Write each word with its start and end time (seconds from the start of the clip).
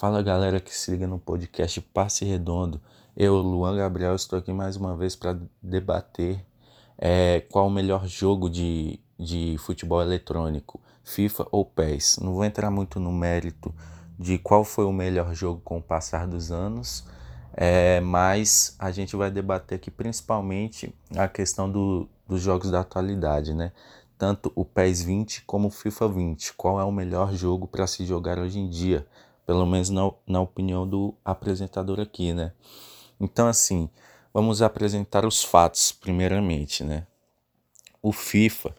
Fala 0.00 0.22
galera 0.22 0.58
que 0.60 0.74
se 0.74 0.92
liga 0.92 1.06
no 1.06 1.18
podcast 1.18 1.78
Passe 1.78 2.24
Redondo. 2.24 2.80
Eu, 3.14 3.36
Luan 3.36 3.76
Gabriel, 3.76 4.14
estou 4.14 4.38
aqui 4.38 4.50
mais 4.50 4.74
uma 4.74 4.96
vez 4.96 5.14
para 5.14 5.38
debater 5.62 6.42
é, 6.96 7.40
qual 7.52 7.66
o 7.66 7.70
melhor 7.70 8.06
jogo 8.06 8.48
de, 8.48 8.98
de 9.18 9.56
futebol 9.58 10.00
eletrônico, 10.00 10.80
FIFA 11.04 11.46
ou 11.50 11.66
PES. 11.66 12.18
Não 12.22 12.32
vou 12.32 12.46
entrar 12.46 12.70
muito 12.70 12.98
no 12.98 13.12
mérito 13.12 13.74
de 14.18 14.38
qual 14.38 14.64
foi 14.64 14.86
o 14.86 14.92
melhor 14.92 15.34
jogo 15.34 15.60
com 15.62 15.76
o 15.76 15.82
passar 15.82 16.26
dos 16.26 16.50
anos, 16.50 17.04
é, 17.52 18.00
mas 18.00 18.74
a 18.78 18.90
gente 18.90 19.14
vai 19.14 19.30
debater 19.30 19.76
aqui 19.76 19.90
principalmente 19.90 20.94
a 21.14 21.28
questão 21.28 21.70
do, 21.70 22.08
dos 22.26 22.40
jogos 22.40 22.70
da 22.70 22.80
atualidade, 22.80 23.52
né? 23.52 23.70
Tanto 24.16 24.50
o 24.54 24.64
PES 24.64 25.02
20 25.02 25.42
como 25.44 25.68
o 25.68 25.70
FIFA 25.70 26.08
20. 26.08 26.54
Qual 26.54 26.80
é 26.80 26.84
o 26.84 26.92
melhor 26.92 27.34
jogo 27.34 27.66
para 27.66 27.86
se 27.86 28.06
jogar 28.06 28.38
hoje 28.38 28.58
em 28.58 28.66
dia? 28.70 29.06
Pelo 29.46 29.66
menos 29.66 29.90
na, 29.90 30.10
na 30.26 30.40
opinião 30.40 30.86
do 30.86 31.14
apresentador 31.24 32.00
aqui, 32.00 32.32
né? 32.32 32.52
Então, 33.20 33.46
assim, 33.46 33.88
vamos 34.32 34.62
apresentar 34.62 35.24
os 35.24 35.42
fatos, 35.42 35.92
primeiramente, 35.92 36.82
né? 36.82 37.06
O 38.02 38.12
FIFA, 38.12 38.74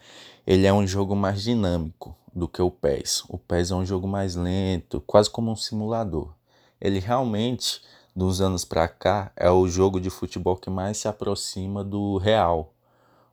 ele 0.46 0.66
é 0.66 0.72
um 0.72 0.86
jogo 0.86 1.14
mais 1.14 1.42
dinâmico 1.42 2.16
do 2.34 2.48
que 2.48 2.60
o 2.60 2.70
PES. 2.70 3.24
O 3.28 3.38
PES 3.38 3.70
é 3.70 3.74
um 3.74 3.84
jogo 3.84 4.08
mais 4.08 4.34
lento, 4.34 5.00
quase 5.06 5.30
como 5.30 5.50
um 5.50 5.56
simulador. 5.56 6.32
Ele 6.80 6.98
realmente, 6.98 7.80
dos 8.16 8.40
anos 8.40 8.64
para 8.64 8.88
cá, 8.88 9.30
é 9.36 9.50
o 9.50 9.68
jogo 9.68 10.00
de 10.00 10.10
futebol 10.10 10.56
que 10.56 10.70
mais 10.70 10.98
se 10.98 11.06
aproxima 11.06 11.84
do 11.84 12.16
real. 12.16 12.72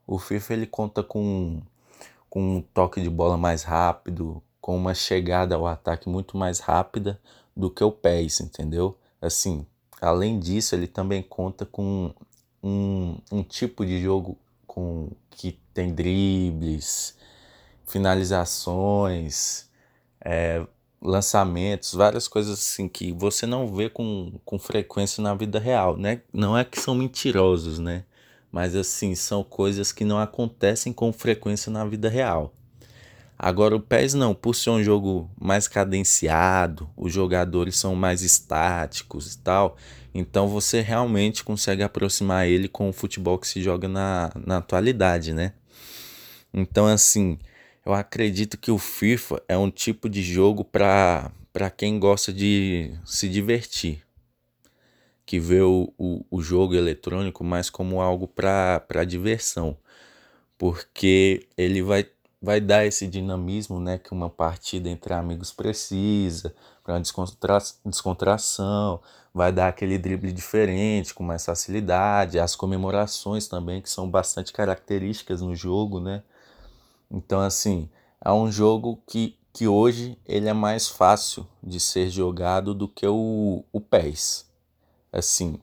O 0.06 0.20
FIFA 0.20 0.54
ele 0.54 0.68
conta 0.68 1.02
com, 1.02 1.62
com 2.30 2.58
um 2.58 2.62
toque 2.62 3.02
de 3.02 3.10
bola 3.10 3.38
mais 3.38 3.64
rápido, 3.64 4.42
com 4.62 4.76
uma 4.76 4.94
chegada 4.94 5.56
ao 5.56 5.66
ataque 5.68 6.10
muito 6.10 6.38
mais 6.38 6.60
rápida 6.60 7.20
do 7.56 7.70
que 7.70 7.84
o 7.84 7.92
PES, 7.92 8.42
entendeu? 8.42 8.98
Assim, 9.22 9.66
além 10.02 10.40
disso, 10.40 10.76
ele 10.76 10.88
também 10.88 11.22
conta 11.22 11.66
com 11.66 12.14
um, 12.64 13.18
um 13.32 13.44
tipo 13.44 13.86
de 13.86 14.02
jogo 14.02 14.38
com 14.68 15.10
que 15.32 15.58
tem 15.74 15.94
dribles, 15.94 17.16
finalizações, 17.86 19.70
é, 20.22 20.66
lançamentos, 21.02 21.94
várias 21.94 22.28
coisas 22.28 22.60
assim 22.60 22.88
que 22.88 23.12
você 23.12 23.46
não 23.46 23.74
vê 23.74 23.90
com, 23.90 24.34
com 24.46 24.60
frequência 24.60 25.22
na 25.24 25.34
vida 25.34 25.60
real, 25.60 25.98
né? 25.98 26.22
Não 26.34 26.58
é 26.58 26.64
que 26.64 26.80
são 26.80 26.94
mentirosos, 26.94 27.80
né? 27.80 28.04
Mas 28.52 28.76
assim, 28.76 29.16
são 29.16 29.44
coisas 29.44 29.92
que 29.92 30.04
não 30.04 30.20
acontecem 30.20 30.92
com 30.92 31.14
frequência 31.14 31.72
na 31.72 31.86
vida 31.86 32.10
real. 32.10 32.54
Agora 33.42 33.74
o 33.74 33.80
PES 33.80 34.16
não, 34.16 34.36
por 34.36 34.54
ser 34.54 34.72
um 34.72 34.84
jogo 34.84 35.32
mais 35.40 35.66
cadenciado, 35.66 36.90
os 36.98 37.14
jogadores 37.14 37.78
são 37.78 37.96
mais 37.96 38.22
estáticos 38.22 39.34
e 39.34 39.38
tal, 39.40 39.78
então 40.14 40.50
você 40.50 40.82
realmente 40.82 41.42
consegue 41.42 41.82
aproximar 41.82 42.50
ele 42.50 42.68
com 42.68 42.90
o 42.90 42.94
futebol 42.94 43.40
que 43.40 43.48
se 43.48 43.62
joga 43.62 43.88
na, 43.88 44.30
na 44.46 44.58
atualidade, 44.58 45.34
né? 45.34 45.54
Então 46.54 46.86
assim, 46.86 47.40
eu 47.86 47.94
acredito 47.94 48.58
que 48.58 48.72
o 48.72 48.78
FIFA 48.78 49.42
é 49.48 49.58
um 49.58 49.72
tipo 49.72 50.10
de 50.10 50.22
jogo 50.22 50.66
para 50.66 51.32
quem 51.78 51.98
gosta 51.98 52.34
de 52.34 52.92
se 53.06 53.30
divertir, 53.30 54.04
que 55.26 55.40
vê 55.40 55.62
o, 55.62 55.94
o, 55.98 56.26
o 56.30 56.42
jogo 56.42 56.76
eletrônico 56.76 57.42
mais 57.42 57.70
como 57.70 58.02
algo 58.02 58.28
para 58.28 59.06
diversão, 59.08 59.78
porque 60.58 61.48
ele 61.58 61.82
vai 61.82 62.06
vai 62.42 62.62
dar 62.62 62.86
esse 62.86 63.06
dinamismo 63.08 63.80
né, 63.80 63.98
que 63.98 64.14
uma 64.14 64.30
partida 64.30 64.90
entre 64.90 65.14
amigos 65.14 65.52
precisa, 65.52 66.56
para 66.84 66.94
uma 66.94 67.02
descontra 67.02 67.58
descontração, 67.86 69.02
vai 69.34 69.52
dar 69.52 69.68
aquele 69.68 69.98
drible 69.98 70.32
diferente, 70.32 71.14
com 71.14 71.24
mais 71.24 71.46
facilidade, 71.46 72.40
as 72.40 72.56
comemorações 72.56 73.48
também, 73.48 73.82
que 73.82 73.90
são 73.90 74.10
bastante 74.10 74.54
características 74.54 75.42
no 75.42 75.56
jogo, 75.56 76.00
né? 76.00 76.24
Então, 77.12 77.40
assim, 77.42 77.90
é 78.24 78.32
um 78.32 78.52
jogo 78.52 79.02
que, 79.08 79.38
que 79.54 79.68
hoje 79.68 80.18
ele 80.26 80.48
é 80.48 80.54
mais 80.54 80.88
fácil 80.88 81.46
de 81.62 81.80
ser 81.80 82.10
jogado 82.10 82.74
do 82.74 82.88
que 82.88 83.06
o, 83.06 83.64
o 83.72 83.82
PES, 83.82 84.46
assim, 85.12 85.60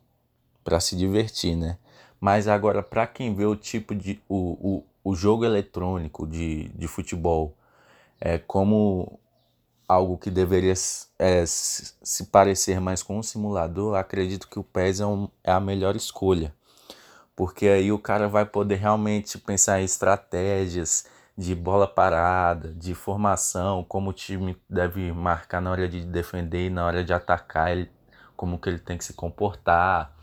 para 0.62 0.80
se 0.80 0.96
divertir, 0.96 1.56
né? 1.56 1.78
Mas 2.20 2.48
agora, 2.48 2.82
para 2.82 3.06
quem 3.06 3.34
vê 3.34 3.44
o 3.44 3.54
tipo 3.54 3.94
de. 3.94 4.20
O, 4.28 4.36
o, 4.36 4.84
o 5.06 5.14
jogo 5.14 5.44
eletrônico 5.44 6.26
de, 6.26 6.68
de 6.70 6.88
futebol 6.88 7.56
é 8.20 8.38
como 8.38 9.20
algo 9.86 10.18
que 10.18 10.32
deveria 10.32 10.74
é, 11.16 11.44
se 11.46 12.24
parecer 12.24 12.80
mais 12.80 13.04
com 13.04 13.16
um 13.16 13.22
simulador, 13.22 13.94
acredito 13.94 14.48
que 14.48 14.58
o 14.58 14.64
PES 14.64 14.98
é, 14.98 15.06
um, 15.06 15.28
é 15.44 15.52
a 15.52 15.60
melhor 15.60 15.94
escolha. 15.94 16.52
Porque 17.36 17.68
aí 17.68 17.92
o 17.92 18.00
cara 18.00 18.26
vai 18.26 18.44
poder 18.44 18.80
realmente 18.80 19.38
pensar 19.38 19.80
em 19.80 19.84
estratégias 19.84 21.06
de 21.38 21.54
bola 21.54 21.86
parada, 21.86 22.72
de 22.72 22.92
formação, 22.92 23.84
como 23.84 24.10
o 24.10 24.12
time 24.12 24.60
deve 24.68 25.12
marcar 25.12 25.62
na 25.62 25.70
hora 25.70 25.88
de 25.88 26.04
defender 26.04 26.66
e 26.66 26.70
na 26.70 26.84
hora 26.84 27.04
de 27.04 27.12
atacar, 27.12 27.70
ele, 27.70 27.88
como 28.34 28.58
que 28.58 28.68
ele 28.68 28.80
tem 28.80 28.98
que 28.98 29.04
se 29.04 29.12
comportar 29.12 30.15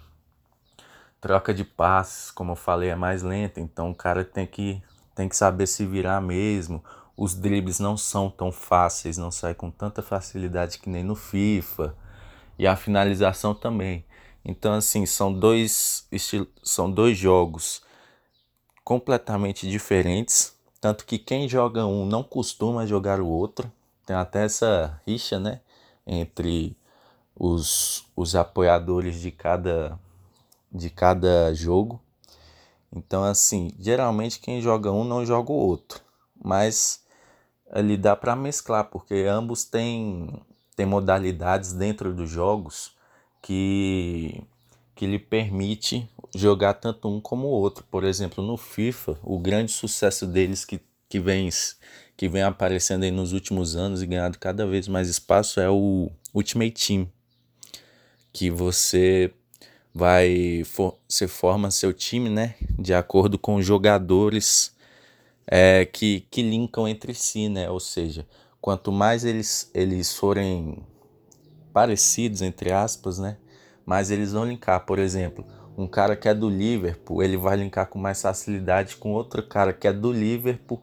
troca 1.23 1.53
de 1.53 1.63
passes, 1.63 2.29
como 2.31 2.51
eu 2.51 2.55
falei, 2.57 2.89
é 2.89 2.95
mais 2.95 3.23
lenta, 3.23 3.61
então 3.61 3.89
o 3.89 3.95
cara 3.95 4.25
tem 4.25 4.45
que, 4.45 4.83
tem 5.15 5.29
que 5.29 5.37
saber 5.37 5.67
se 5.67 5.85
virar 5.85 6.19
mesmo. 6.19 6.83
Os 7.15 7.33
dribles 7.33 7.79
não 7.79 7.95
são 7.95 8.29
tão 8.29 8.51
fáceis, 8.51 9.17
não 9.17 9.31
sai 9.31 9.53
com 9.53 9.71
tanta 9.71 10.01
facilidade 10.01 10.79
que 10.79 10.89
nem 10.89 11.01
no 11.01 11.15
FIFA. 11.15 11.95
E 12.59 12.67
a 12.67 12.75
finalização 12.75 13.55
também. 13.55 14.03
Então, 14.43 14.73
assim, 14.73 15.05
são 15.05 15.33
dois, 15.33 16.05
estil... 16.11 16.45
são 16.61 16.91
dois 16.91 17.17
jogos 17.17 17.81
completamente 18.83 19.65
diferentes. 19.65 20.53
Tanto 20.81 21.05
que 21.05 21.17
quem 21.17 21.47
joga 21.47 21.85
um 21.85 22.05
não 22.05 22.21
costuma 22.21 22.85
jogar 22.85 23.21
o 23.21 23.27
outro. 23.27 23.71
Tem 24.05 24.13
até 24.13 24.43
essa 24.43 24.99
rixa, 25.07 25.39
né? 25.39 25.61
Entre 26.05 26.75
os, 27.33 28.05
os 28.13 28.35
apoiadores 28.35 29.21
de 29.21 29.31
cada 29.31 29.97
de 30.73 30.89
cada 30.89 31.53
jogo. 31.53 32.01
Então, 32.91 33.23
assim, 33.23 33.71
geralmente 33.79 34.39
quem 34.39 34.61
joga 34.61 34.91
um 34.91 35.03
não 35.03 35.25
joga 35.25 35.51
o 35.51 35.55
outro, 35.55 36.01
mas 36.43 37.03
ele 37.75 37.97
dá 37.97 38.15
para 38.15 38.35
mesclar, 38.35 38.85
porque 38.85 39.25
ambos 39.27 39.63
têm, 39.63 40.29
têm 40.75 40.85
modalidades 40.85 41.73
dentro 41.73 42.13
dos 42.13 42.29
jogos 42.29 42.91
que, 43.41 44.43
que 44.95 45.07
lhe 45.07 45.17
permite 45.17 46.07
jogar 46.35 46.75
tanto 46.75 47.07
um 47.07 47.19
como 47.19 47.47
o 47.47 47.51
outro. 47.51 47.83
Por 47.89 48.03
exemplo, 48.03 48.43
no 48.43 48.57
FIFA, 48.57 49.17
o 49.23 49.39
grande 49.39 49.71
sucesso 49.71 50.27
deles 50.27 50.63
que, 50.63 50.79
que, 51.09 51.19
vem, 51.19 51.49
que 52.15 52.29
vem 52.29 52.43
aparecendo 52.43 53.03
aí 53.03 53.11
nos 53.11 53.33
últimos 53.33 53.75
anos 53.75 54.03
e 54.03 54.07
ganhado 54.07 54.37
cada 54.37 54.67
vez 54.67 54.87
mais 54.87 55.09
espaço 55.09 55.59
é 55.59 55.69
o 55.69 56.11
Ultimate 56.33 56.87
Team, 56.87 57.09
que 58.31 58.51
você 58.51 59.33
vai 59.93 60.63
for, 60.65 60.97
você 61.07 61.27
forma 61.27 61.69
seu 61.69 61.93
time, 61.93 62.29
né, 62.29 62.55
de 62.79 62.93
acordo 62.93 63.37
com 63.37 63.61
jogadores 63.61 64.75
é, 65.45 65.85
que, 65.85 66.25
que 66.31 66.41
linkam 66.41 66.87
entre 66.87 67.13
si, 67.13 67.47
né, 67.47 67.69
ou 67.69 67.79
seja, 67.79 68.25
quanto 68.59 68.91
mais 68.91 69.23
eles, 69.23 69.69
eles 69.73 70.13
forem 70.13 70.83
parecidos, 71.71 72.41
entre 72.41 72.71
aspas, 72.71 73.19
né, 73.19 73.37
mais 73.85 74.09
eles 74.09 74.31
vão 74.31 74.45
linkar, 74.45 74.85
por 74.85 74.97
exemplo, 74.97 75.45
um 75.77 75.87
cara 75.87 76.15
que 76.15 76.27
é 76.27 76.33
do 76.33 76.49
Liverpool, 76.49 77.21
ele 77.21 77.37
vai 77.37 77.57
linkar 77.57 77.87
com 77.87 77.99
mais 77.99 78.21
facilidade 78.21 78.95
com 78.95 79.13
outro 79.13 79.43
cara 79.43 79.73
que 79.73 79.87
é 79.87 79.93
do 79.93 80.11
Liverpool 80.11 80.81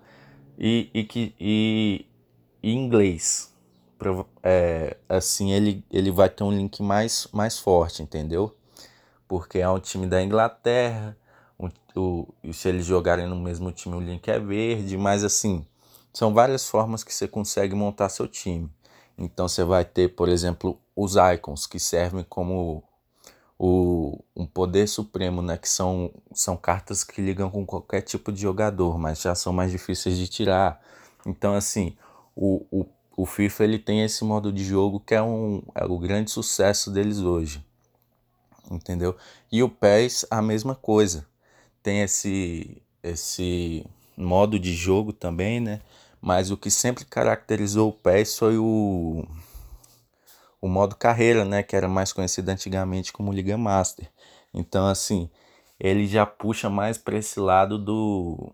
e, 0.59 0.91
e 0.93 1.04
que 1.04 1.34
e, 1.41 2.06
e 2.62 2.72
inglês, 2.72 3.53
é, 4.43 4.97
assim 5.09 5.53
ele, 5.53 5.84
ele 5.91 6.10
vai 6.10 6.28
ter 6.28 6.44
um 6.44 6.52
link 6.52 6.82
mais, 6.82 7.29
mais 7.32 7.58
forte, 7.58 8.02
entendeu? 8.02 8.55
Porque 9.31 9.61
é 9.61 9.71
um 9.71 9.79
time 9.79 10.09
da 10.09 10.21
Inglaterra. 10.21 11.17
O, 11.94 12.27
e 12.43 12.53
se 12.53 12.69
eles 12.69 12.85
jogarem 12.85 13.29
no 13.29 13.37
mesmo 13.37 13.71
time, 13.71 13.94
o 13.94 14.00
link 14.00 14.29
é 14.29 14.41
verde, 14.41 14.97
mas 14.97 15.23
assim, 15.23 15.65
são 16.12 16.35
várias 16.35 16.69
formas 16.69 17.05
que 17.05 17.15
você 17.15 17.29
consegue 17.29 17.73
montar 17.73 18.09
seu 18.09 18.27
time. 18.27 18.69
Então 19.17 19.47
você 19.47 19.62
vai 19.62 19.85
ter, 19.85 20.09
por 20.17 20.29
exemplo, 20.29 20.81
os 20.97 21.15
icons 21.15 21.65
que 21.65 21.79
servem 21.79 22.25
como 22.29 22.82
o, 23.56 24.19
um 24.35 24.47
poder 24.47 24.88
supremo, 24.88 25.43
né? 25.43 25.56
Que 25.56 25.69
são, 25.69 26.11
são 26.33 26.56
cartas 26.56 27.05
que 27.05 27.23
ligam 27.23 27.50
com 27.50 27.65
qualquer 27.65 28.00
tipo 28.03 28.33
de 28.33 28.41
jogador, 28.41 28.99
mas 28.99 29.21
já 29.21 29.37
são 29.37 29.53
mais 29.53 29.71
difíceis 29.71 30.17
de 30.17 30.26
tirar. 30.26 30.81
Então, 31.25 31.55
assim, 31.55 31.97
o, 32.35 32.67
o, 32.69 32.87
o 33.17 33.26
FIFA 33.26 33.62
ele 33.62 33.79
tem 33.79 34.03
esse 34.03 34.25
modo 34.25 34.53
de 34.53 34.65
jogo 34.65 34.99
que 34.99 35.15
é, 35.15 35.23
um, 35.23 35.62
é 35.75 35.85
o 35.85 35.99
grande 35.99 36.33
sucesso 36.33 36.91
deles 36.91 37.19
hoje 37.21 37.69
entendeu? 38.70 39.17
E 39.50 39.62
o 39.62 39.69
PES 39.69 40.26
a 40.31 40.40
mesma 40.43 40.75
coisa. 40.75 41.26
Tem 41.82 42.02
esse 42.02 42.82
esse 43.02 43.87
modo 44.17 44.58
de 44.58 44.75
jogo 44.75 45.12
também, 45.12 45.61
né? 45.61 45.81
Mas 46.20 46.50
o 46.50 46.56
que 46.56 46.70
sempre 46.70 47.05
caracterizou 47.05 47.88
o 47.88 47.93
PES 47.93 48.38
foi 48.38 48.58
o 48.58 49.25
o 50.61 50.69
modo 50.69 50.94
carreira, 50.94 51.44
né, 51.44 51.62
que 51.62 51.75
era 51.75 51.88
mais 51.88 52.12
conhecido 52.12 52.50
antigamente 52.50 53.12
como 53.12 53.32
Liga 53.32 53.56
Master. 53.56 54.11
Então, 54.52 54.87
assim, 54.87 55.31
ele 55.78 56.06
já 56.06 56.26
puxa 56.26 56.69
mais 56.69 56.99
para 56.99 57.16
esse 57.16 57.40
lado 57.40 57.78
do 57.78 58.52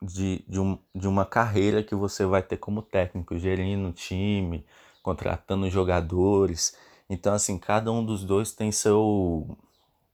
de, 0.00 0.44
de, 0.48 0.60
um, 0.60 0.78
de 0.94 1.08
uma 1.08 1.24
carreira 1.24 1.82
que 1.82 1.94
você 1.94 2.24
vai 2.24 2.42
ter 2.42 2.56
como 2.56 2.82
técnico, 2.82 3.38
gerindo 3.38 3.92
time, 3.92 4.64
contratando 5.02 5.70
jogadores. 5.70 6.76
Então, 7.08 7.32
assim, 7.34 7.58
cada 7.58 7.90
um 7.92 8.04
dos 8.04 8.24
dois 8.24 8.52
tem 8.52 8.72
seu, 8.72 9.56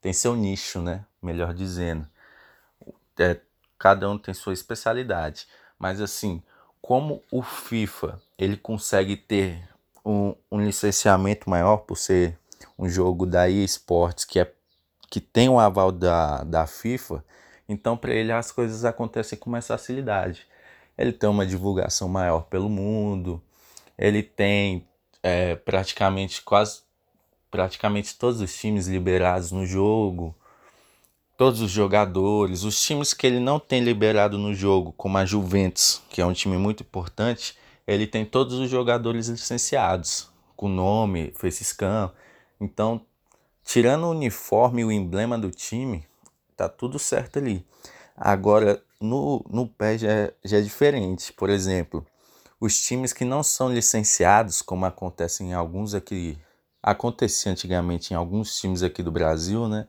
tem 0.01 0.13
seu 0.13 0.37
nicho, 0.37 0.81
né? 0.81 1.05
Melhor 1.23 1.55
dizendo. 1.55 2.07
É, 3.19 3.41
cada 3.79 4.09
um 4.11 4.19
tem 4.19 4.35
sua 4.35 4.53
especialidade. 4.53 5.47
Mas, 5.79 6.01
assim, 6.01 6.43
como 6.83 7.23
o 7.31 7.43
FIFA 7.43 8.21
ele 8.37 8.57
consegue 8.57 9.17
ter 9.17 9.69
um, 10.05 10.35
um 10.51 10.61
licenciamento 10.61 11.49
maior 11.49 11.79
por 11.79 11.97
ser 11.97 12.37
um 12.79 12.89
jogo 12.89 13.25
da 13.25 13.49
EA 13.49 13.65
Sports 13.65 14.25
que, 14.25 14.41
é, 14.41 14.53
que 15.09 15.21
tem 15.21 15.49
o 15.49 15.61
aval 15.61 15.93
da, 15.93 16.43
da 16.43 16.67
FIFA, 16.67 17.25
então 17.69 17.97
para 17.97 18.13
ele 18.13 18.33
as 18.33 18.51
coisas 18.51 18.85
acontecem 18.85 19.39
com 19.39 19.49
mais 19.49 19.67
facilidade. 19.67 20.47
Ele 20.99 21.13
tem 21.13 21.31
uma 21.31 21.47
divulgação 21.47 22.09
maior 22.09 22.43
pelo 22.47 22.69
mundo, 22.69 23.41
ele 23.97 24.23
tem 24.23 24.87
é, 25.23 25.57
praticamente 25.57 26.43
quase 26.43 26.81
praticamente 27.51 28.17
todos 28.17 28.41
os 28.41 28.57
times 28.57 28.87
liberados 28.87 29.53
no 29.53 29.67
jogo, 29.67 30.35
todos 31.37 31.61
os 31.61 31.71
jogadores, 31.71 32.65
os 32.65 32.81
times 32.81 33.13
que 33.13 33.27
ele 33.27 33.41
não 33.41 33.61
tem 33.61 33.83
liberado 33.83 34.39
no 34.39 34.55
jogo, 34.55 34.93
como 34.97 35.19
a 35.19 35.25
Juventus, 35.25 36.01
que 36.09 36.21
é 36.23 36.27
um 36.27 36.33
time 36.33 36.57
muito 36.57 36.83
importante, 36.83 37.57
ele 37.87 38.07
tem 38.07 38.25
todos 38.25 38.55
os 38.59 38.71
jogadores 38.71 39.29
licenciados, 39.29 40.31
com 40.57 40.69
nome, 40.69 41.33
facecam. 41.37 42.11
Então, 42.61 43.03
tirando 43.65 44.05
o 44.05 44.11
uniforme 44.13 44.83
e 44.83 44.85
o 44.85 44.93
emblema 44.93 45.37
do 45.37 45.51
time, 45.51 46.07
tá 46.57 46.69
tudo 46.69 46.99
certo 46.99 47.39
ali. 47.39 47.67
Agora, 48.17 48.83
no, 49.01 49.45
no 49.51 49.67
pé 49.67 49.99
já, 49.99 50.11
é, 50.11 50.35
já 50.45 50.59
é 50.59 50.61
diferente. 50.61 51.33
Por 51.33 51.51
exemplo, 51.51 52.07
os 52.63 52.81
times 52.81 53.13
que 53.13 53.25
não 53.25 53.43
são 53.43 53.73
licenciados, 53.73 54.63
como 54.63 54.87
acontece 54.87 55.43
em 55.43 55.53
alguns 55.53 55.95
aqui, 55.95 56.39
acontecia 56.81 57.51
antigamente 57.51 58.15
em 58.15 58.17
alguns 58.17 58.57
times 58.57 58.85
aqui 58.85 59.03
do 59.03 59.11
Brasil, 59.11 59.67
né? 59.67 59.89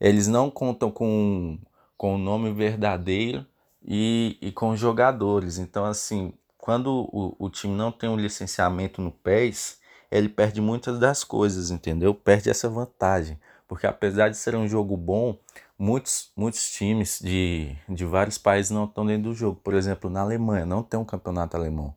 Eles 0.00 0.26
não 0.26 0.50
contam 0.50 0.90
com, 0.90 1.58
com 1.94 2.14
o 2.14 2.18
nome 2.18 2.50
verdadeiro 2.54 3.44
e, 3.84 4.38
e 4.40 4.50
com 4.50 4.74
jogadores. 4.74 5.58
Então, 5.58 5.84
assim, 5.84 6.32
quando 6.56 7.06
o, 7.12 7.36
o 7.38 7.50
time 7.50 7.74
não 7.74 7.92
tem 7.92 8.08
um 8.08 8.16
licenciamento 8.16 9.02
no 9.02 9.12
PES, 9.12 9.76
ele 10.10 10.30
perde 10.30 10.58
muitas 10.62 10.98
das 10.98 11.22
coisas, 11.22 11.70
entendeu? 11.70 12.14
Perde 12.14 12.48
essa 12.48 12.66
vantagem. 12.70 13.38
Porque 13.72 13.86
apesar 13.86 14.28
de 14.28 14.36
ser 14.36 14.54
um 14.54 14.68
jogo 14.68 14.98
bom, 14.98 15.34
muitos, 15.78 16.30
muitos 16.36 16.70
times 16.72 17.18
de, 17.22 17.74
de 17.88 18.04
vários 18.04 18.36
países 18.36 18.70
não 18.70 18.84
estão 18.84 19.06
dentro 19.06 19.30
do 19.30 19.34
jogo. 19.34 19.58
Por 19.64 19.72
exemplo, 19.72 20.10
na 20.10 20.20
Alemanha, 20.20 20.66
não 20.66 20.82
tem 20.82 21.00
um 21.00 21.06
campeonato 21.06 21.56
alemão. 21.56 21.94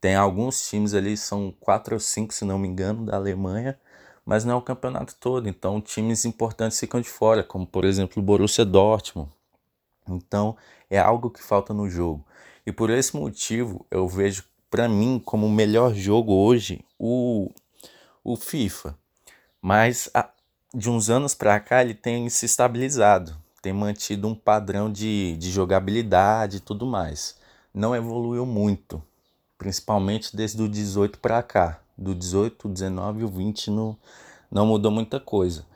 Tem 0.00 0.14
alguns 0.14 0.66
times 0.66 0.94
ali, 0.94 1.18
são 1.18 1.54
quatro 1.60 1.92
ou 1.92 2.00
cinco, 2.00 2.32
se 2.32 2.42
não 2.42 2.58
me 2.58 2.66
engano, 2.66 3.04
da 3.04 3.16
Alemanha, 3.16 3.78
mas 4.24 4.46
não 4.46 4.54
é 4.54 4.56
o 4.56 4.62
campeonato 4.62 5.14
todo. 5.20 5.46
Então, 5.46 5.78
times 5.78 6.24
importantes 6.24 6.80
ficam 6.80 7.02
de 7.02 7.10
fora, 7.10 7.44
como 7.44 7.66
por 7.66 7.84
exemplo 7.84 8.22
o 8.22 8.24
Borussia 8.24 8.64
Dortmund. 8.64 9.30
Então, 10.08 10.56
é 10.88 10.98
algo 10.98 11.28
que 11.28 11.42
falta 11.42 11.74
no 11.74 11.86
jogo. 11.86 12.24
E 12.64 12.72
por 12.72 12.88
esse 12.88 13.14
motivo, 13.14 13.84
eu 13.90 14.08
vejo 14.08 14.42
para 14.70 14.88
mim 14.88 15.20
como 15.22 15.46
o 15.46 15.52
melhor 15.52 15.92
jogo 15.92 16.32
hoje 16.32 16.82
o, 16.98 17.50
o 18.24 18.36
FIFA. 18.36 18.96
Mas 19.60 20.08
a, 20.14 20.30
de 20.74 20.88
uns 20.88 21.10
anos 21.10 21.34
para 21.34 21.58
cá 21.58 21.82
ele 21.82 21.94
tem 21.94 22.28
se 22.28 22.46
estabilizado, 22.46 23.36
tem 23.60 23.72
mantido 23.72 24.28
um 24.28 24.34
padrão 24.34 24.90
de, 24.90 25.36
de 25.36 25.50
jogabilidade 25.50 26.58
e 26.58 26.60
tudo 26.60 26.86
mais. 26.86 27.36
Não 27.74 27.94
evoluiu 27.94 28.46
muito, 28.46 29.02
principalmente 29.58 30.34
desde 30.34 30.62
o 30.62 30.68
18 30.68 31.18
para 31.18 31.42
cá. 31.42 31.80
Do 31.96 32.14
18, 32.14 32.66
19 32.68 33.20
e 33.20 33.24
o 33.24 33.28
20 33.28 33.70
não, 33.70 33.96
não 34.50 34.64
mudou 34.66 34.90
muita 34.90 35.20
coisa. 35.20 35.66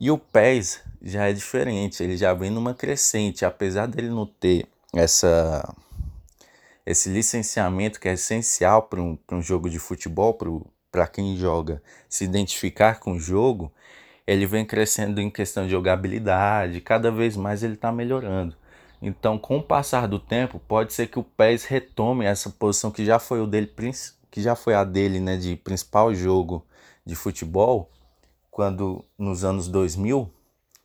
E 0.00 0.10
o 0.10 0.16
PES 0.16 0.80
já 1.02 1.28
é 1.28 1.32
diferente, 1.32 2.02
ele 2.02 2.16
já 2.16 2.32
vem 2.32 2.50
numa 2.50 2.72
crescente, 2.72 3.44
apesar 3.44 3.86
dele 3.86 4.08
não 4.08 4.26
ter 4.26 4.66
essa 4.94 5.74
esse 6.86 7.08
licenciamento 7.08 7.98
que 7.98 8.08
é 8.08 8.12
essencial 8.12 8.82
para 8.82 9.00
um, 9.00 9.18
um 9.32 9.40
jogo 9.40 9.70
de 9.70 9.78
futebol, 9.78 10.36
para 10.90 11.06
quem 11.06 11.36
joga 11.36 11.82
se 12.08 12.24
identificar 12.24 13.00
com 13.00 13.12
o 13.12 13.18
jogo, 13.18 13.72
ele 14.26 14.46
vem 14.46 14.64
crescendo 14.64 15.20
em 15.20 15.30
questão 15.30 15.64
de 15.64 15.70
jogabilidade, 15.70 16.80
cada 16.80 17.10
vez 17.10 17.36
mais 17.36 17.62
ele 17.62 17.74
está 17.74 17.92
melhorando. 17.92 18.56
Então, 19.00 19.38
com 19.38 19.58
o 19.58 19.62
passar 19.62 20.08
do 20.08 20.18
tempo, 20.18 20.58
pode 20.58 20.92
ser 20.94 21.08
que 21.08 21.18
o 21.18 21.22
PES 21.22 21.64
retome 21.64 22.24
essa 22.24 22.48
posição 22.48 22.90
que 22.90 23.04
já 23.04 23.18
foi 23.18 23.40
o 23.40 23.46
dele, 23.46 23.70
que 24.30 24.40
já 24.40 24.56
foi 24.56 24.74
a 24.74 24.82
dele, 24.82 25.20
né, 25.20 25.36
de 25.36 25.56
principal 25.56 26.14
jogo 26.14 26.64
de 27.04 27.14
futebol, 27.14 27.90
quando 28.50 29.04
nos 29.18 29.44
anos 29.44 29.68
2000, 29.68 30.30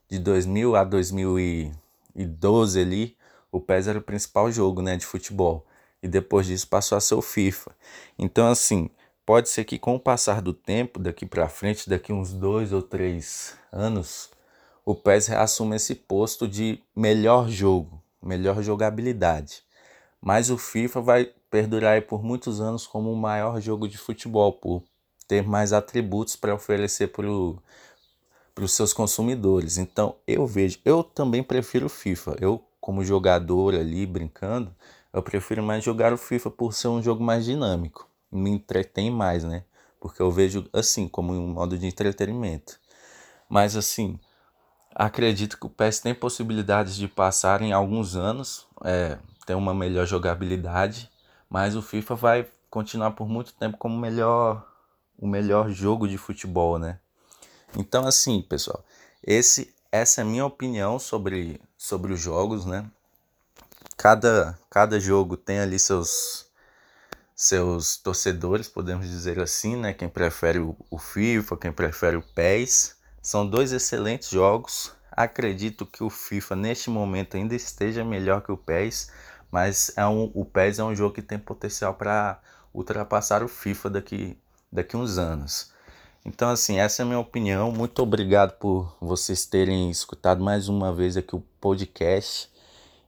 de 0.09 0.19
2000 0.19 0.75
a 0.75 0.83
2012 0.83 2.81
ali, 2.81 3.15
o 3.51 3.59
PES 3.61 3.87
era 3.87 3.99
o 3.99 4.01
principal 4.01 4.51
jogo, 4.51 4.81
né, 4.81 4.97
de 4.97 5.05
futebol. 5.05 5.65
E 6.03 6.07
depois 6.07 6.45
disso 6.45 6.67
passou 6.67 6.97
a 6.97 7.01
ser 7.01 7.15
o 7.15 7.21
FIFA. 7.21 7.71
Então, 8.17 8.47
assim, 8.47 8.89
pode 9.29 9.47
ser 9.47 9.63
que 9.63 9.77
com 9.77 9.93
o 9.93 9.99
passar 9.99 10.41
do 10.41 10.51
tempo, 10.51 10.99
daqui 10.99 11.23
para 11.23 11.47
frente, 11.47 11.87
daqui 11.87 12.11
uns 12.11 12.33
dois 12.33 12.73
ou 12.73 12.81
três 12.81 13.55
anos, 13.71 14.31
o 14.83 14.95
PES 14.95 15.27
reassuma 15.27 15.75
esse 15.75 15.93
posto 15.93 16.47
de 16.47 16.81
melhor 16.95 17.47
jogo, 17.47 18.01
melhor 18.23 18.63
jogabilidade. 18.63 19.61
Mas 20.19 20.49
o 20.49 20.57
FIFA 20.57 21.01
vai 21.01 21.31
perdurar 21.47 22.01
por 22.07 22.23
muitos 22.23 22.59
anos 22.59 22.87
como 22.87 23.13
o 23.13 23.15
maior 23.15 23.61
jogo 23.61 23.87
de 23.87 23.99
futebol, 23.99 24.51
por 24.51 24.81
ter 25.27 25.47
mais 25.47 25.73
atributos 25.73 26.35
para 26.35 26.55
oferecer 26.55 27.09
para 27.09 27.27
os 27.29 28.71
seus 28.71 28.93
consumidores. 28.93 29.77
Então 29.77 30.15
eu 30.25 30.47
vejo, 30.47 30.79
eu 30.83 31.03
também 31.03 31.43
prefiro 31.43 31.85
o 31.85 31.89
FIFA. 31.89 32.35
Eu, 32.41 32.65
como 32.81 33.05
jogador 33.05 33.75
ali 33.75 34.07
brincando, 34.07 34.73
eu 35.13 35.21
prefiro 35.21 35.61
mais 35.61 35.83
jogar 35.83 36.11
o 36.11 36.17
FIFA 36.17 36.49
por 36.49 36.73
ser 36.73 36.87
um 36.87 36.99
jogo 36.99 37.23
mais 37.23 37.45
dinâmico 37.45 38.08
me 38.31 38.49
entretém 38.49 39.11
mais, 39.11 39.43
né? 39.43 39.63
Porque 39.99 40.21
eu 40.21 40.31
vejo 40.31 40.67
assim, 40.71 41.07
como 41.07 41.33
um 41.33 41.47
modo 41.47 41.77
de 41.77 41.85
entretenimento. 41.85 42.79
Mas 43.49 43.75
assim, 43.75 44.19
acredito 44.93 45.57
que 45.57 45.65
o 45.65 45.69
PES 45.69 45.99
tem 45.99 46.13
possibilidades 46.13 46.95
de 46.95 47.07
passar 47.07 47.61
em 47.61 47.73
alguns 47.73 48.15
anos, 48.15 48.67
é, 48.83 49.17
ter 49.45 49.55
uma 49.55 49.73
melhor 49.73 50.05
jogabilidade, 50.05 51.09
mas 51.49 51.75
o 51.75 51.81
FIFA 51.81 52.15
vai 52.15 52.47
continuar 52.69 53.11
por 53.11 53.27
muito 53.27 53.53
tempo 53.53 53.77
como 53.77 53.95
o 53.95 53.99
melhor, 53.99 54.65
o 55.17 55.27
melhor 55.27 55.69
jogo 55.69 56.07
de 56.07 56.17
futebol, 56.17 56.77
né? 56.77 56.99
Então 57.75 58.05
assim, 58.05 58.41
pessoal, 58.41 58.83
esse, 59.23 59.73
essa 59.91 60.21
é 60.21 60.23
a 60.23 60.27
minha 60.27 60.45
opinião 60.45 60.99
sobre, 60.99 61.59
sobre 61.77 62.13
os 62.13 62.19
jogos, 62.19 62.65
né? 62.65 62.89
Cada, 63.97 64.57
cada 64.69 64.99
jogo 64.99 65.35
tem 65.35 65.59
ali 65.59 65.77
seus 65.77 66.48
seus 67.41 67.95
torcedores, 67.95 68.67
podemos 68.67 69.07
dizer 69.07 69.39
assim, 69.39 69.77
né? 69.77 69.93
Quem 69.93 70.09
prefere 70.09 70.59
o 70.59 70.97
FIFA, 70.97 71.55
quem 71.55 71.71
prefere 71.71 72.17
o 72.17 72.21
PES. 72.21 72.97
São 73.21 73.47
dois 73.47 73.71
excelentes 73.71 74.29
jogos. 74.29 74.91
Acredito 75.09 75.85
que 75.85 76.03
o 76.03 76.09
FIFA 76.09 76.57
neste 76.57 76.89
momento 76.89 77.37
ainda 77.37 77.55
esteja 77.55 78.03
melhor 78.03 78.41
que 78.41 78.51
o 78.51 78.57
PES, 78.57 79.09
mas 79.49 79.89
é 79.95 80.05
um, 80.05 80.29
o 80.33 80.43
PES 80.43 80.79
é 80.79 80.83
um 80.83 80.93
jogo 80.93 81.15
que 81.15 81.21
tem 81.21 81.39
potencial 81.39 81.93
para 81.93 82.41
ultrapassar 82.73 83.41
o 83.41 83.47
FIFA 83.47 83.89
daqui, 83.89 84.37
daqui 84.69 84.97
uns 84.97 85.17
anos. 85.17 85.71
Então, 86.25 86.49
assim, 86.49 86.77
essa 86.77 87.01
é 87.01 87.03
a 87.03 87.05
minha 87.05 87.19
opinião. 87.19 87.71
Muito 87.71 88.03
obrigado 88.03 88.59
por 88.59 88.97
vocês 88.99 89.45
terem 89.45 89.89
escutado 89.89 90.43
mais 90.43 90.67
uma 90.67 90.93
vez 90.93 91.15
aqui 91.15 91.37
o 91.37 91.43
podcast. 91.61 92.51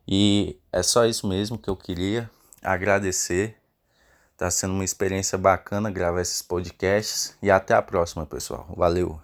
E 0.07 0.57
é 0.71 0.81
só 0.81 1.05
isso 1.05 1.27
mesmo 1.27 1.57
que 1.57 1.69
eu 1.69 1.75
queria 1.75 2.31
agradecer 2.63 3.60
Tá 4.41 4.49
sendo 4.49 4.73
uma 4.73 4.83
experiência 4.83 5.37
bacana 5.37 5.91
gravar 5.91 6.19
esses 6.19 6.41
podcasts 6.41 7.37
e 7.43 7.51
até 7.51 7.75
a 7.75 7.81
próxima, 7.83 8.25
pessoal. 8.25 8.65
Valeu! 8.75 9.21